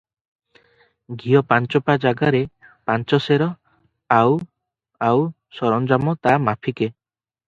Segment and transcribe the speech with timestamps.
[1.23, 2.39] ଘିଅ ପାଞ୍ଚପା ଜାଗାରେ
[2.91, 3.49] ପାଞ୍ଚ ସେର,
[4.15, 4.39] ଆଉ
[5.09, 5.21] ଆଉ
[5.59, 6.89] ସରଞ୍ଜାମ ତା ମାଫିକେ।